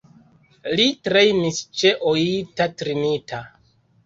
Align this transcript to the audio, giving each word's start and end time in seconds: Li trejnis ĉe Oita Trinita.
Li 0.79 0.87
trejnis 1.07 1.59
ĉe 1.83 1.93
Oita 2.13 2.69
Trinita. 2.81 3.45